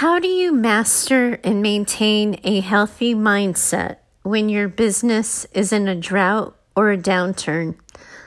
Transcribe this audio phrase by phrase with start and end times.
[0.00, 5.94] How do you master and maintain a healthy mindset when your business is in a
[5.94, 7.74] drought or a downturn?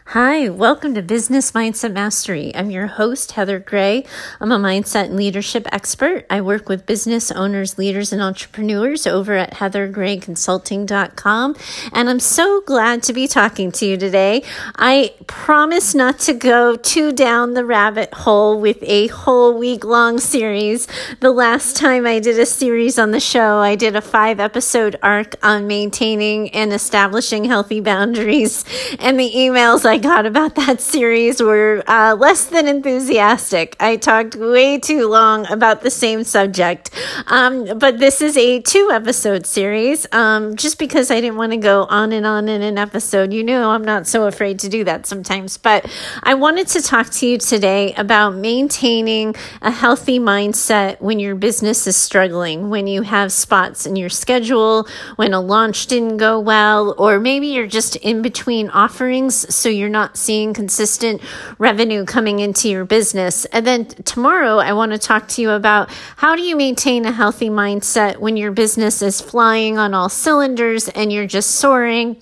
[0.08, 2.54] Hi, welcome to Business Mindset Mastery.
[2.54, 4.04] I'm your host, Heather Gray.
[4.42, 6.26] I'm a mindset and leadership expert.
[6.30, 11.56] I work with business owners, leaders, and entrepreneurs over at heathergrayconsulting.com.
[11.94, 14.44] And I'm so glad to be talking to you today.
[14.76, 20.20] I promise not to go too down the rabbit hole with a whole week long
[20.20, 20.86] series.
[21.22, 25.00] The last time I did a series on the show, I did a five episode
[25.02, 28.66] arc on maintaining and establishing healthy boundaries.
[29.00, 33.76] And the emails I I got about that series were uh, less than enthusiastic.
[33.80, 36.90] I talked way too long about the same subject.
[37.28, 41.58] Um, but this is a two episode series um, just because I didn't want to
[41.58, 43.32] go on and on in an episode.
[43.34, 45.60] You know, I'm not so afraid to do that sometimes.
[45.60, 45.88] But
[46.24, 51.86] I wanted to talk to you today about maintaining a healthy mindset when your business
[51.86, 56.96] is struggling, when you have spots in your schedule, when a launch didn't go well,
[56.98, 59.54] or maybe you're just in between offerings.
[59.54, 61.22] So you're you're not seeing consistent
[61.58, 63.44] revenue coming into your business.
[63.46, 67.12] And then tomorrow, I want to talk to you about how do you maintain a
[67.12, 72.16] healthy mindset when your business is flying on all cylinders and you're just soaring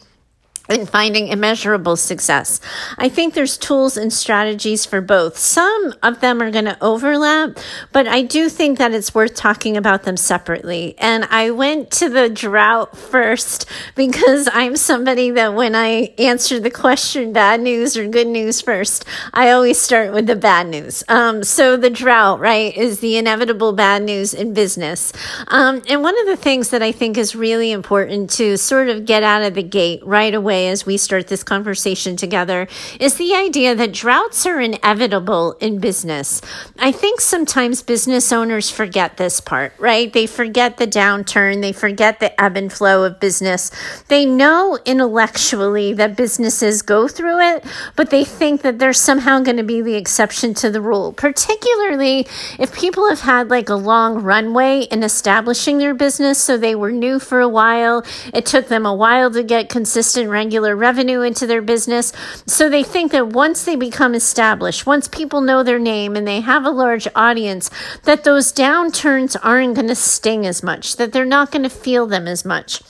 [0.72, 2.60] and finding immeasurable success.
[2.98, 5.38] I think there's tools and strategies for both.
[5.38, 7.58] Some of them are going to overlap,
[7.92, 10.96] but I do think that it's worth talking about them separately.
[10.98, 16.72] And I went to the drought first because I'm somebody that when I answer the
[16.72, 21.04] question bad news or good news first, I always start with the bad news.
[21.08, 25.14] Um, so the drought, right, is the inevitable bad news in business.
[25.48, 29.06] Um, and one of the things that I think is really important to sort of
[29.06, 32.68] get out of the gate right away as we start this conversation together
[33.00, 36.42] is the idea that droughts are inevitable in business.
[36.80, 40.12] I think sometimes business owners forget this part, right?
[40.12, 43.72] They forget the downturn, they forget the ebb and flow of business.
[44.08, 49.58] They know intellectually that businesses go through it, but they think that they're somehow going
[49.58, 52.28] to be the exception to the rule, particularly
[52.60, 56.38] if people have had like a long runway in establishing their business.
[56.38, 58.04] So they were new for a while.
[58.34, 62.14] It took them a while to get consistent regular revenue into their business.
[62.46, 66.42] So they think that once they become established, once people know their name and they
[66.42, 67.70] have a large audience,
[68.04, 72.06] that those downturns aren't going to sting as much, that they're not going to feel
[72.08, 72.82] them as much.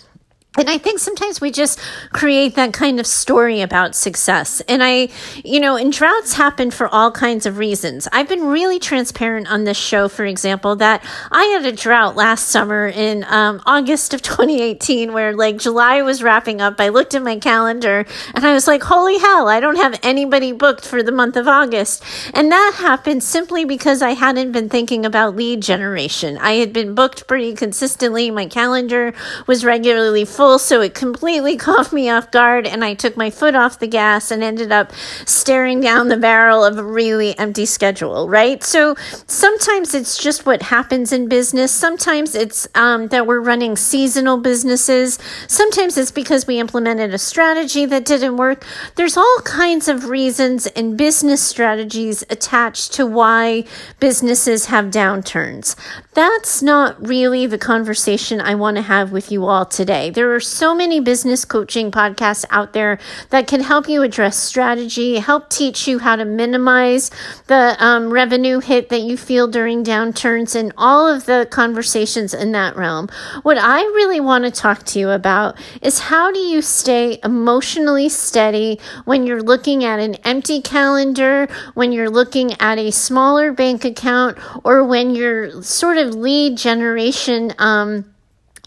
[0.58, 1.80] And I think sometimes we just
[2.12, 4.60] create that kind of story about success.
[4.68, 5.08] And I,
[5.46, 8.06] you know, and droughts happen for all kinds of reasons.
[8.12, 12.50] I've been really transparent on this show, for example, that I had a drought last
[12.50, 16.82] summer in um, August of 2018, where like July was wrapping up.
[16.82, 20.52] I looked at my calendar and I was like, holy hell, I don't have anybody
[20.52, 22.04] booked for the month of August.
[22.34, 26.38] And that happened simply because I hadn't been thinking about lead generation.
[26.40, 28.30] I had been booked pretty consistently.
[28.32, 29.14] My calendar
[29.48, 33.30] was regularly full full, so it completely caught me off guard, and I took my
[33.30, 34.92] foot off the gas and ended up
[35.24, 38.64] staring down the barrel of a really empty schedule, right?
[38.64, 38.96] So
[39.28, 41.72] sometimes it's just what happens in business.
[41.72, 45.20] Sometimes it's um, that we're running seasonal businesses.
[45.48, 48.66] Sometimes it's because we implemented a strategy that didn't work.
[48.96, 53.66] There's all kinds of reasons and business strategies attached to why
[54.00, 55.76] businesses have downturns.
[56.14, 60.10] That's not really the conversation I want to have with you all today.
[60.10, 62.98] There there are so many business coaching podcasts out there
[63.32, 67.12] that can help you address strategy, help teach you how to minimize
[67.48, 72.54] the um, revenue hit that you feel during downturns, and all of the conversations in
[72.54, 73.10] that realm.
[73.44, 78.08] What I really want to talk to you about is how do you stay emotionally
[78.08, 83.84] steady when you're looking at an empty calendar, when you're looking at a smaller bank
[83.84, 87.52] account, or when you're sort of lead generation.
[87.58, 88.06] Um,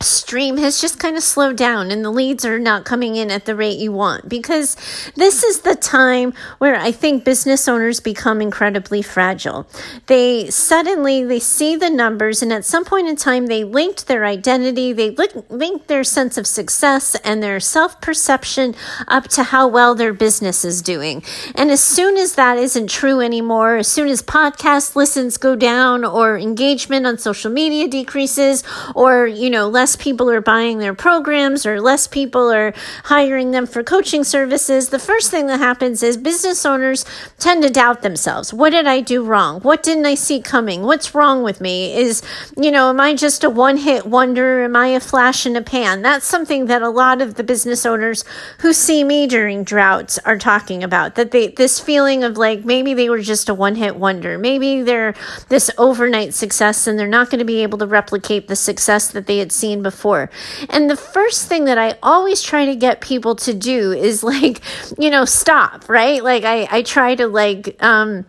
[0.04, 3.44] stream has just kind of slowed down and the leads are not coming in at
[3.44, 4.76] the rate you want because
[5.16, 9.66] this is the time where I think business owners become incredibly fragile.
[10.06, 14.24] They suddenly they see the numbers and at some point in time they linked their
[14.24, 15.10] identity, they
[15.48, 18.74] linked their sense of success and their self-perception
[19.08, 21.22] up to how well their business is doing.
[21.54, 26.04] And as soon as that isn't true anymore, as soon as podcast listens go down
[26.04, 28.62] or engagement on social media decreases
[28.94, 32.72] or, you know, less people are buying their programs or less people are
[33.04, 37.04] hiring them for coaching services, the first thing that happens is business owners
[37.38, 38.52] tend to doubt themselves.
[38.52, 39.60] What did I do wrong?
[39.60, 40.82] What didn't I see coming?
[40.82, 41.94] What's wrong with me?
[41.94, 42.22] Is,
[42.56, 44.64] you know, am I just a one hit wonder?
[44.64, 46.02] Am I a flash in a pan?
[46.02, 48.24] That's something that a lot of the business owners
[48.60, 51.14] who see me during droughts are talking about.
[51.14, 54.38] That they, this feeling of like maybe they were just a one hit wonder.
[54.38, 55.14] Maybe they're
[55.48, 59.26] this overnight success and they're not going to be able to replicate the success that
[59.26, 60.30] they had seen before.
[60.70, 64.60] And the first thing that I always try to get people to do is like,
[64.98, 66.24] you know, stop, right?
[66.24, 68.26] Like I, I try to like, um,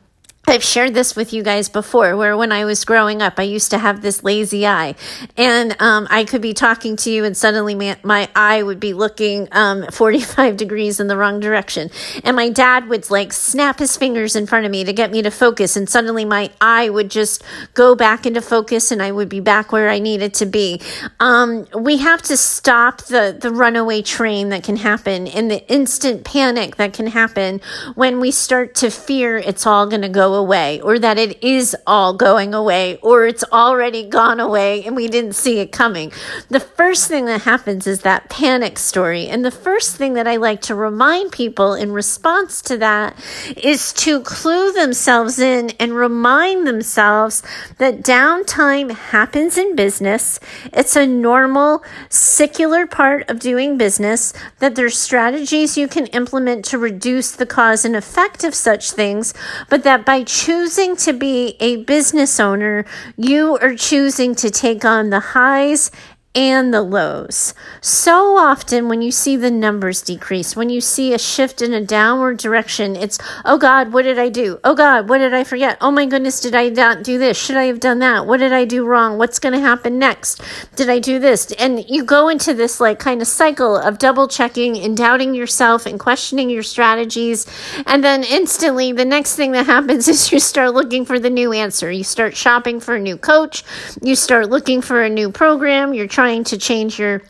[0.47, 3.71] I've shared this with you guys before, where when I was growing up, I used
[3.71, 4.95] to have this lazy eye,
[5.36, 8.94] and um, I could be talking to you, and suddenly my, my eye would be
[8.94, 11.89] looking um, 45 degrees in the wrong direction.
[12.24, 15.24] And my dad would like snap his fingers in front of me to get me
[15.24, 17.44] to focus, and suddenly my eye would just
[17.74, 20.80] go back into focus, and I would be back where I needed to be.
[21.19, 26.24] Um, we have to stop the, the runaway train that can happen and the instant
[26.24, 27.62] panic that can happen
[27.95, 31.75] when we start to fear it's all going to go away or that it is
[31.85, 36.11] all going away or it's already gone away and we didn't see it coming.
[36.49, 39.27] The first thing that happens is that panic story.
[39.27, 43.17] And the first thing that I like to remind people in response to that
[43.55, 47.41] is to clue themselves in and remind themselves
[47.77, 50.39] that downtime happens in business.
[50.73, 56.77] It's a normal, secular part of doing business, that there's strategies you can implement to
[56.77, 59.33] reduce the cause and effect of such things,
[59.69, 62.86] but that by choosing to be a business owner,
[63.18, 65.92] you are choosing to take on the highs
[66.35, 67.53] and the lows.
[67.79, 71.83] So often, when you see the numbers decrease, when you see a shift in a
[71.83, 74.59] downward direction, it's, oh God, what did I do?
[74.63, 75.77] Oh God, what did I forget?
[75.79, 77.37] Oh my goodness, did I not do this?
[77.37, 78.27] Should I have done that?
[78.27, 79.17] What did I do wrong?
[79.17, 80.41] What's going to happen next?
[80.75, 81.53] Did I do this?
[81.53, 85.85] And you go into this like kind of cycle of double checking and doubting yourself
[85.85, 87.47] and questioning your strategies.
[87.85, 91.53] And then instantly, the next thing that happens is you start looking for the new
[91.53, 91.89] answer.
[91.89, 93.63] You start shopping for a new coach.
[94.01, 95.93] You start looking for a new program.
[95.93, 97.22] You're trying trying to change your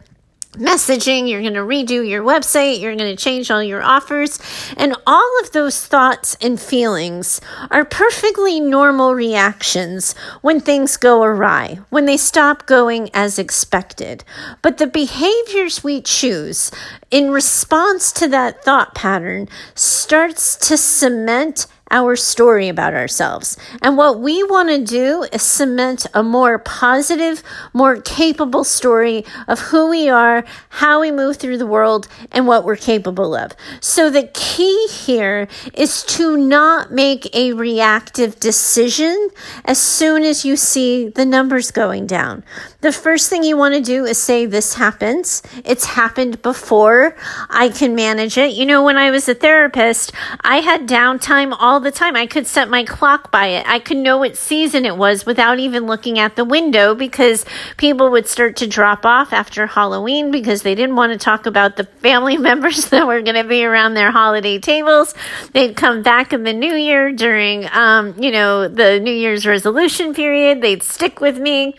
[0.53, 4.39] messaging, you're going to redo your website, you're going to change all your offers.
[4.77, 11.79] And all of those thoughts and feelings are perfectly normal reactions when things go awry,
[11.89, 14.23] when they stop going as expected.
[14.61, 16.71] But the behaviors we choose
[17.11, 23.57] in response to that thought pattern starts to cement our story about ourselves.
[23.81, 29.59] And what we want to do is cement a more positive, more capable story of
[29.71, 33.53] who we are, how we move through the world, and what we're capable of.
[33.79, 39.29] So the key here is to not make a reactive decision
[39.63, 42.43] as soon as you see the numbers going down.
[42.81, 45.41] The first thing you want to do is say, This happens.
[45.63, 47.15] It's happened before.
[47.49, 48.51] I can manage it.
[48.51, 50.11] You know, when I was a therapist,
[50.41, 52.15] I had downtime all the time.
[52.17, 53.65] I could set my clock by it.
[53.65, 57.45] I could know what season it was without even looking at the window because
[57.77, 61.77] people would start to drop off after Halloween because they didn't want to talk about
[61.77, 65.13] the family members that were going to be around their holiday tables.
[65.53, 70.13] They'd come back in the new year during, um, you know, the New Year's resolution
[70.13, 70.61] period.
[70.61, 71.77] They'd stick with me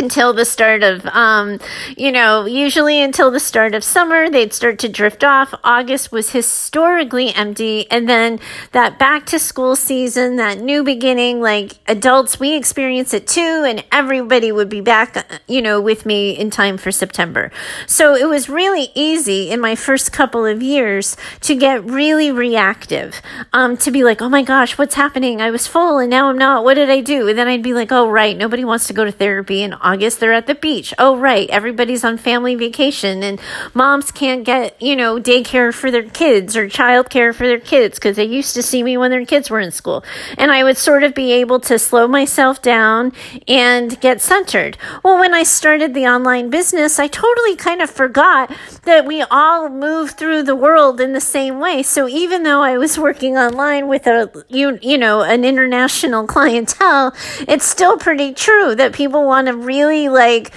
[0.00, 1.60] until the start of um,
[1.96, 5.54] you know usually until the start of summer they'd start to drift off.
[5.62, 7.88] August was historically empty.
[7.90, 8.40] And then
[8.72, 13.64] that back to school season that new beginning like adults we experience it too.
[13.66, 17.52] And everybody would be back you know with me in time for september.
[17.86, 23.20] So it was really easy in my first couple of years to get really reactive.
[23.52, 25.40] Um, to be like oh my gosh what's happening?
[25.40, 26.64] I was full and now i'm not.
[26.64, 27.28] What did i do?
[27.28, 28.36] And then i'd be like oh right.
[28.36, 30.94] Nobody wants to go to therapy and August they're at the beach.
[30.98, 31.50] Oh, right.
[31.50, 33.40] Everybody's on family vacation and
[33.74, 38.14] moms can't get, you know, daycare for their kids or childcare for their kids because
[38.14, 40.04] they used to see me when their kids were in school.
[40.38, 43.12] And I would sort of be able to slow myself down
[43.48, 44.78] and get centered.
[45.02, 48.54] Well, when I started the online business, I totally kind of forgot
[48.84, 51.82] that we all move through the world in the same way.
[51.82, 57.12] So even though I was working online with a, you, you know, an international clientele,
[57.48, 60.52] it's still pretty true that people want to really like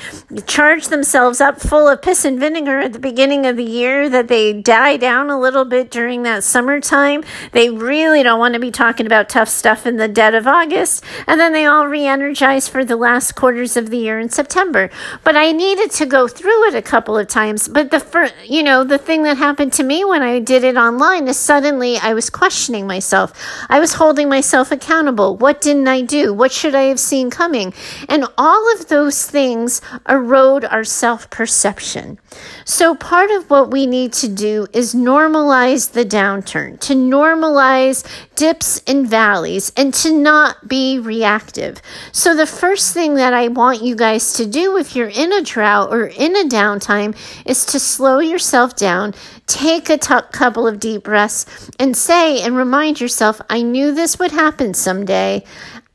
[0.46, 4.28] charge themselves up full of piss and vinegar at the beginning of the year that
[4.28, 7.24] they die down a little bit during that summertime.
[7.52, 11.04] They really don't want to be talking about tough stuff in the dead of August.
[11.28, 14.90] And then they all re energize for the last quarters of the year in September.
[15.24, 17.68] But I needed to go through it a couple of times.
[17.68, 20.78] But the first, you know, the thing that happened to me when I did it
[20.78, 23.34] online is suddenly I was questioning myself.
[23.70, 25.38] I was holding myself accountable.
[25.38, 26.34] What didn't I do?
[26.34, 27.74] What should I have seen coming?
[28.10, 29.80] And all of those those things
[30.10, 32.18] erode our self perception.
[32.66, 38.04] So, part of what we need to do is normalize the downturn, to normalize
[38.36, 41.80] dips and valleys, and to not be reactive.
[42.12, 45.44] So, the first thing that I want you guys to do if you're in a
[45.44, 47.16] drought or in a downtime
[47.46, 49.14] is to slow yourself down,
[49.46, 54.18] take a t- couple of deep breaths, and say and remind yourself, I knew this
[54.18, 55.44] would happen someday.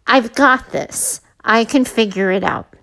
[0.07, 1.21] I've got this.
[1.43, 2.78] I can figure it out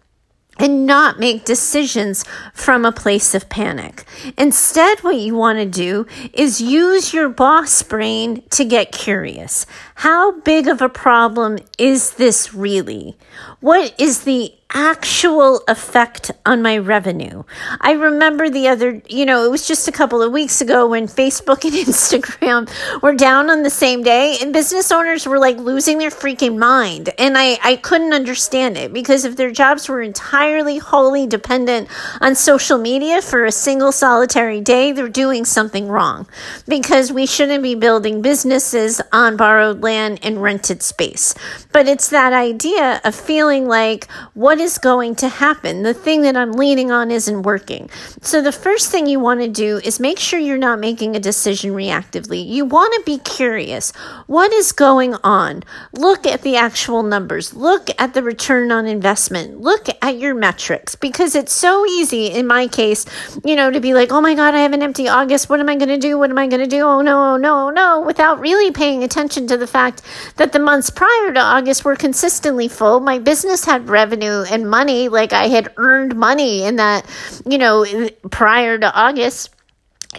[0.58, 4.06] and not make decisions from a place of panic.
[4.38, 9.66] Instead, what you want to do is use your boss brain to get curious.
[9.96, 13.18] How big of a problem is this really?
[13.60, 17.44] What is the actual effect on my revenue.
[17.80, 21.08] I remember the other, you know, it was just a couple of weeks ago when
[21.08, 25.98] Facebook and Instagram were down on the same day and business owners were like losing
[25.98, 27.10] their freaking mind.
[27.18, 31.88] And I, I couldn't understand it because if their jobs were entirely wholly dependent
[32.20, 36.28] on social media for a single solitary day, they're doing something wrong
[36.68, 41.34] because we shouldn't be building businesses on borrowed land and rented space.
[41.72, 45.84] But it's that idea of feeling like, what is going to happen?
[45.84, 47.90] The thing that I'm leaning on isn't working.
[48.22, 51.20] So, the first thing you want to do is make sure you're not making a
[51.20, 52.46] decision reactively.
[52.46, 53.92] You want to be curious.
[54.26, 55.64] What is going on?
[55.94, 60.96] Look at the actual numbers, look at the return on investment, look at your metrics
[60.96, 63.06] because it's so easy in my case,
[63.44, 65.50] you know, to be like, oh my God, I have an empty August.
[65.50, 66.18] What am I going to do?
[66.18, 66.82] What am I going to do?
[66.82, 70.02] Oh no, oh no, oh no, without really paying attention to the fact
[70.38, 73.00] that the months prior to August were consistently full.
[73.00, 75.10] My business had revenue and money.
[75.10, 77.06] Like I had earned money in that,
[77.46, 77.86] you know,
[78.32, 79.55] prior to August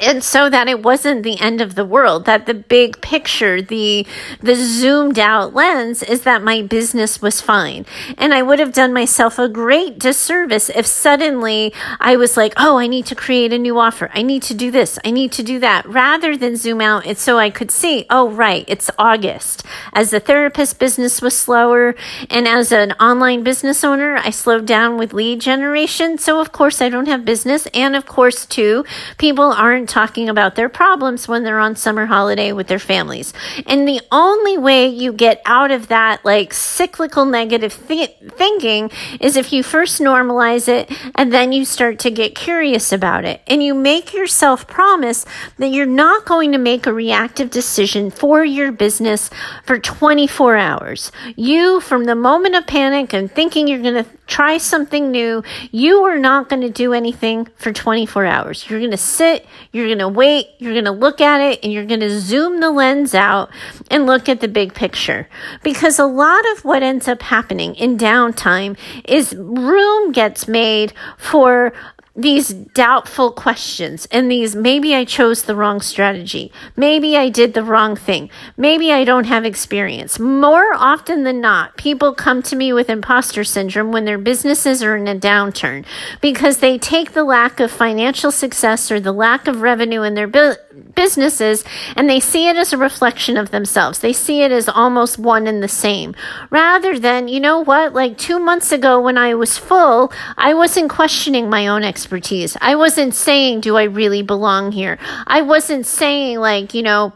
[0.01, 4.07] and so that it wasn't the end of the world that the big picture the
[4.41, 7.87] the zoomed out lens is that my business was fine.
[8.19, 12.79] And i would have done myself a great disservice if suddenly i was like oh
[12.79, 14.11] i need to create a new offer.
[14.15, 14.99] I need to do this.
[15.05, 15.87] I need to do that.
[15.87, 19.65] Rather than zoom out and so i could see oh right it's august.
[19.93, 21.95] As a therapist business was slower.
[22.31, 26.19] And as an online business owner i slowed down with lead generation.
[26.19, 27.67] So of course i don't have business.
[27.75, 28.85] And of course too
[29.19, 33.33] people aren't talking about their problems when they're on summer holiday with their families.
[33.67, 38.91] And the only way you get out of that like cyclical negative th- thinking
[39.21, 43.41] is if you first normalize it and then you start to get curious about it.
[43.47, 45.25] And you make yourself promise
[45.59, 49.31] that you're not going to make a reactive decision for your business
[49.65, 51.13] for 24 hours.
[51.37, 56.03] You, from the moment of panic and thinking you're going to try something new, you
[56.05, 58.69] are not going to do anything for 24 hours.
[58.69, 61.71] You're going to sit, you're going to wait, you're going to look at it, and
[61.71, 63.51] you're going to zoom the lens out
[63.91, 65.29] and look at the big picture.
[65.63, 71.75] Because a lot of what ends up happening in downtime is room gets made for
[72.17, 76.51] these doubtful questions and these maybe I chose the wrong strategy.
[76.75, 78.31] Maybe I did the wrong thing.
[78.57, 80.19] Maybe I don't have experience.
[80.19, 84.97] More often than not, people come to me with imposter syndrome when their businesses are
[84.97, 85.85] in a downturn
[86.23, 90.27] because they take the lack of financial success or the lack of revenue in their
[90.27, 90.55] bu-
[90.95, 91.65] businesses
[91.97, 93.99] and they see it as a reflection of themselves.
[93.99, 96.15] They see it as almost one and the same
[96.49, 100.89] rather than, you know what, like two months ago when I was full, I wasn't
[100.89, 102.57] questioning my own experience expertise.
[102.61, 104.97] I wasn't saying, do I really belong here?
[105.27, 107.13] I wasn't saying, like, you know,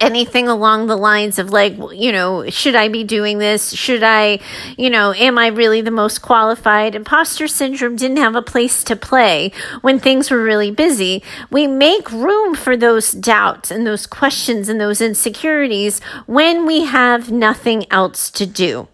[0.00, 4.40] anything along the lines of like you know should i be doing this should i
[4.78, 8.96] you know am i really the most qualified imposter syndrome didn't have a place to
[8.96, 9.52] play
[9.82, 14.80] when things were really busy we make room for those doubts and those questions and
[14.80, 18.88] those insecurities when we have nothing else to do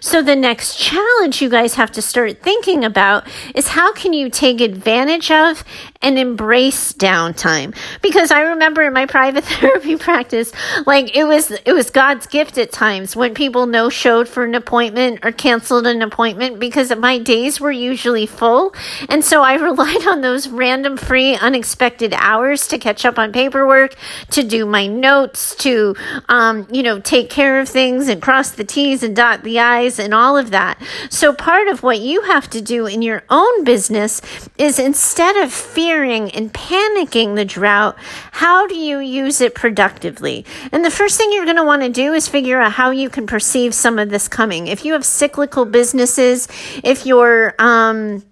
[0.00, 4.28] so the next challenge you guys have to start thinking about is how can you
[4.28, 5.64] take advantage of
[6.02, 7.74] and embrace downtime?
[8.02, 10.52] Because I remember in my private therapy practice,
[10.86, 14.54] like it was it was God's gift at times when people no showed for an
[14.54, 18.74] appointment or canceled an appointment because my days were usually full.
[19.08, 23.94] And so I relied on those random free unexpected hours to catch up on paperwork,
[24.30, 25.96] to do my notes, to
[26.28, 29.98] um, you know, take care of things and cross the T's and dot the i's
[29.98, 30.80] and all of that.
[31.10, 34.20] So part of what you have to do in your own business
[34.58, 37.96] is instead of fearing and panicking the drought,
[38.32, 40.44] how do you use it productively?
[40.72, 43.08] And the first thing you're going to want to do is figure out how you
[43.10, 44.66] can perceive some of this coming.
[44.66, 46.48] If you have cyclical businesses,
[46.82, 48.22] if you're, um,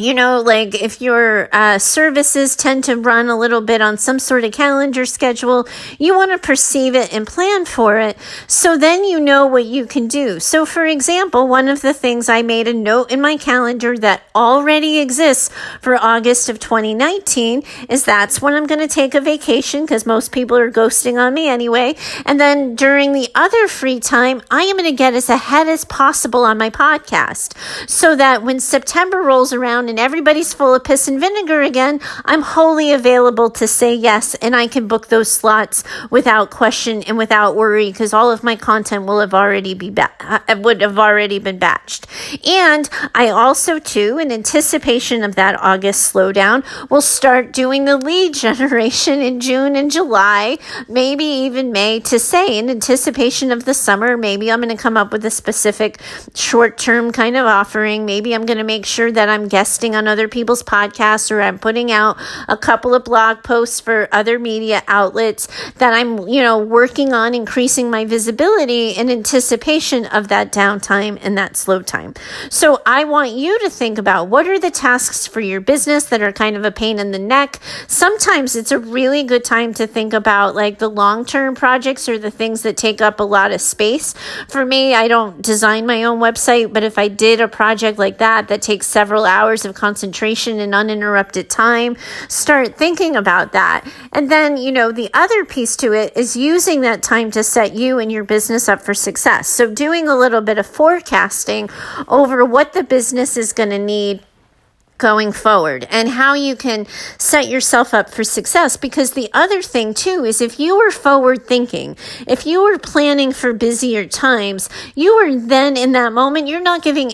[0.00, 4.18] you know, like if your uh, services tend to run a little bit on some
[4.18, 8.16] sort of calendar schedule, you want to perceive it and plan for it.
[8.46, 10.40] So then you know what you can do.
[10.40, 14.22] So, for example, one of the things I made a note in my calendar that
[14.34, 15.50] already exists
[15.82, 20.32] for August of 2019 is that's when I'm going to take a vacation because most
[20.32, 21.94] people are ghosting on me anyway.
[22.24, 25.84] And then during the other free time, I am going to get as ahead as
[25.84, 27.54] possible on my podcast
[27.86, 32.42] so that when September rolls around, and everybody's full of piss and vinegar again, I'm
[32.42, 37.56] wholly available to say yes and I can book those slots without question and without
[37.56, 41.40] worry because all of my content will have already be ba- uh, would have already
[41.40, 42.06] been batched.
[42.46, 48.34] And I also too in anticipation of that August slowdown will start doing the lead
[48.34, 54.16] generation in June and July, maybe even May to say in anticipation of the summer,
[54.16, 56.00] maybe I'm going to come up with a specific
[56.34, 58.06] short-term kind of offering.
[58.06, 61.40] Maybe I'm going to make sure that I'm guesting guesting on other people's podcasts or
[61.40, 62.16] I'm putting out
[62.48, 67.36] a couple of blog posts for other media outlets that I'm, you know, working on
[67.36, 72.14] increasing my visibility in anticipation of that downtime and that slow time.
[72.48, 76.20] So I want you to think about what are the tasks for your business that
[76.20, 77.60] are kind of a pain in the neck.
[77.86, 82.18] Sometimes it's a really good time to think about like the long term projects or
[82.18, 84.16] the things that take up a lot of space.
[84.48, 88.18] For me, I don't design my own website, but if I did a project like
[88.18, 91.96] that that takes several hours of of concentration and uninterrupted time.
[92.28, 93.90] Start thinking about that.
[94.12, 97.74] And then, you know, the other piece to it is using that time to set
[97.74, 99.48] you and your business up for success.
[99.48, 101.70] So, doing a little bit of forecasting
[102.08, 104.20] over what the business is going to need
[104.98, 106.86] going forward and how you can
[107.16, 108.76] set yourself up for success.
[108.76, 111.96] Because the other thing too is if you were forward thinking,
[112.28, 116.82] if you were planning for busier times, you are then in that moment, you're not
[116.82, 117.12] giving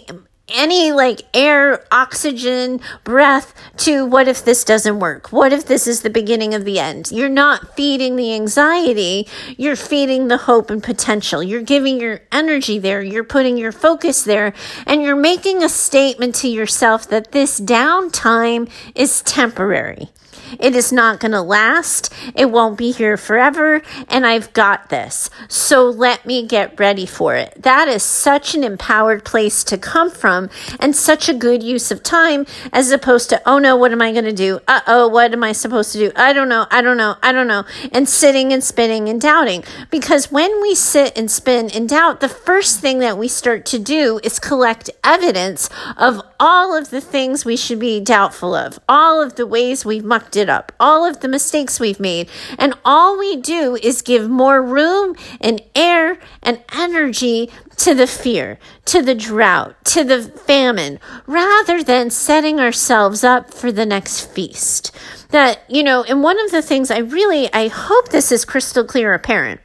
[0.48, 5.32] any like air, oxygen, breath to what if this doesn't work?
[5.32, 7.10] What if this is the beginning of the end?
[7.10, 11.42] You're not feeding the anxiety, you're feeding the hope and potential.
[11.42, 14.52] You're giving your energy there, you're putting your focus there,
[14.86, 20.10] and you're making a statement to yourself that this downtime is temporary.
[20.58, 22.12] It is not going to last.
[22.34, 23.82] It won't be here forever.
[24.08, 25.30] And I've got this.
[25.48, 27.62] So let me get ready for it.
[27.62, 30.50] That is such an empowered place to come from
[30.80, 34.12] and such a good use of time as opposed to, oh no, what am I
[34.12, 34.60] going to do?
[34.68, 36.12] Uh oh, what am I supposed to do?
[36.16, 36.66] I don't know.
[36.70, 37.16] I don't know.
[37.22, 37.64] I don't know.
[37.92, 39.64] And sitting and spinning and doubting.
[39.90, 43.78] Because when we sit and spin and doubt, the first thing that we start to
[43.78, 49.22] do is collect evidence of all of the things we should be doubtful of, all
[49.22, 52.28] of the ways we've mucked it up, all of the mistakes we've made.
[52.58, 58.58] And all we do is give more room and air and energy to the fear,
[58.86, 64.94] to the drought, to the famine, rather than setting ourselves up for the next feast.
[65.30, 68.84] That, you know, and one of the things I really, I hope this is crystal
[68.84, 69.60] clear apparent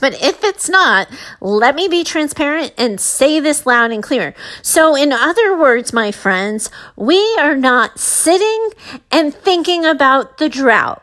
[0.00, 1.08] but if it's not,
[1.40, 4.34] let me be transparent and say this loud and clear.
[4.62, 8.70] So, in other words, my friends, we are not sitting
[9.10, 11.02] and thinking about the drought.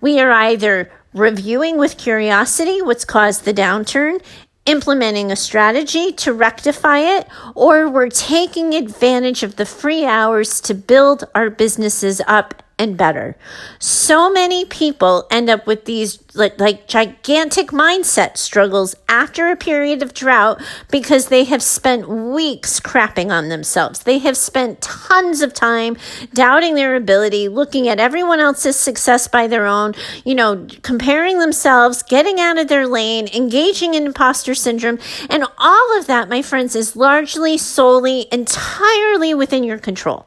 [0.00, 4.20] We are either reviewing with curiosity what's caused the downturn,
[4.66, 10.74] implementing a strategy to rectify it, or we're taking advantage of the free hours to
[10.74, 13.36] build our businesses up and better.
[13.78, 20.02] So many people end up with these like, like gigantic mindset struggles after a period
[20.02, 20.60] of drought
[20.90, 24.00] because they have spent weeks crapping on themselves.
[24.00, 25.96] They have spent tons of time
[26.32, 32.02] doubting their ability, looking at everyone else's success by their own, you know, comparing themselves,
[32.02, 34.98] getting out of their lane, engaging in imposter syndrome.
[35.30, 40.26] And all of that, my friends, is largely, solely, entirely within your control.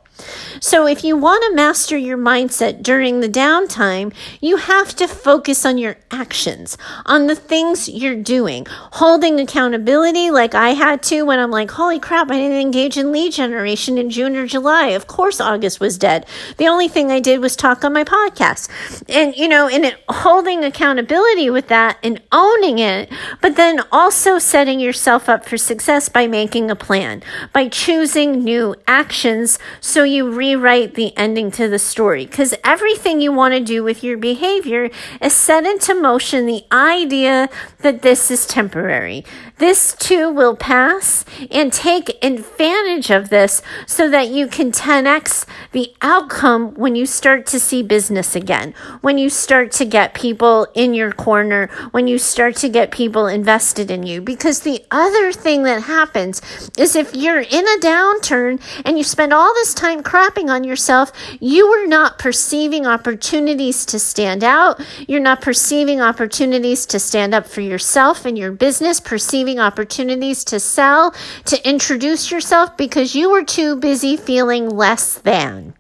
[0.60, 5.66] So, if you want to master your mindset during the downtime, you have to focus
[5.66, 11.40] on your actions, on the things you're doing, holding accountability like I had to when
[11.40, 14.88] I'm like, holy crap, I didn't engage in lead generation in June or July.
[14.88, 16.26] Of course, August was dead.
[16.58, 18.70] The only thing I did was talk on my podcast.
[19.10, 24.40] And, you know, and it, holding accountability with that and owning it, but then also
[24.40, 27.22] setting yourself up for success by making a plan,
[27.54, 33.32] by choosing new actions so you rewrite the ending to the story because everything you
[33.32, 34.90] want to do with your behavior
[35.22, 39.24] is set into motion the idea that this is temporary.
[39.58, 45.96] This too will pass and take advantage of this so that you can 10x the
[46.04, 50.94] outcome when you start to see business again, when you start to get people in
[50.94, 54.22] your corner, when you start to get people invested in you.
[54.22, 56.40] Because the other thing that happens
[56.78, 61.12] is if you're in a downturn and you spend all this time crapping on yourself,
[61.40, 64.80] you are not perceiving opportunities to stand out.
[65.08, 70.60] You're not perceiving opportunities to stand up for yourself and your business, perceiving opportunities to
[70.60, 75.74] sell, to introduce yourself because you were too busy feeling less than.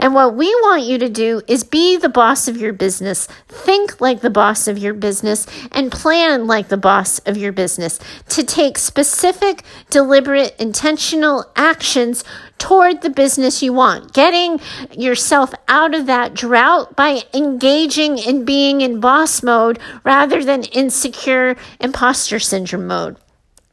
[0.00, 4.00] And what we want you to do is be the boss of your business, think
[4.00, 7.98] like the boss of your business, and plan like the boss of your business
[8.30, 12.24] to take specific, deliberate, intentional actions
[12.58, 14.12] toward the business you want.
[14.12, 14.60] Getting
[14.92, 21.56] yourself out of that drought by engaging in being in boss mode rather than insecure
[21.80, 23.16] imposter syndrome mode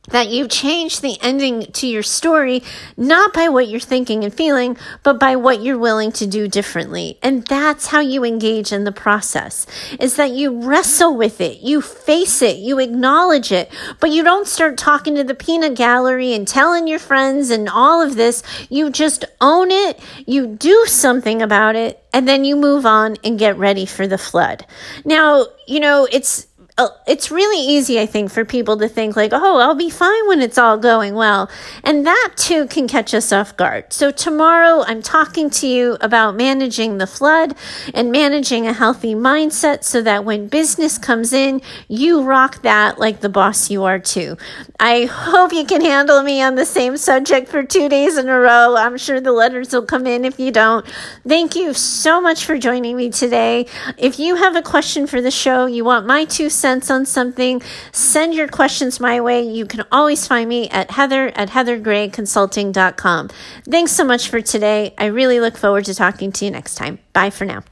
[0.10, 2.63] that you change the ending to your story
[2.98, 7.17] not by what you're thinking and feeling, but by what you're willing to do differently.
[7.22, 9.65] And that's how you engage in the process
[10.00, 14.48] is that you wrestle with it, you face it, you acknowledge it, but you don't
[14.48, 18.43] start talking to the peanut gallery and telling your friends and all of this.
[18.69, 23.38] You just own it, you do something about it, and then you move on and
[23.38, 24.65] get ready for the flood.
[25.06, 26.48] Now, you know, it's
[26.79, 30.29] Uh, it's really easy, I think, for people to think like, oh, I'll be fine
[30.29, 31.49] when it's all going well.
[31.83, 33.91] And that too can catch us off guard.
[33.91, 37.55] So tomorrow I'm talking to you about managing the flood
[37.93, 43.19] and managing a healthy mindset so that when business comes in, you rock that like
[43.19, 44.37] the boss you are too.
[44.79, 48.39] I hope you can handle me on the same subject for two days in a
[48.39, 48.77] row.
[48.77, 50.85] I'm sure the letters will come in if you don't.
[51.27, 53.65] Thank you so much for joining me today.
[53.97, 57.62] If you have a question for the show, you want my two cents on something,
[57.91, 59.41] send your questions my way.
[59.41, 63.29] You can always find me at heather at heathergrayconsulting.com.
[63.69, 64.93] Thanks so much for today.
[64.97, 66.99] I really look forward to talking to you next time.
[67.13, 67.63] Bye for now.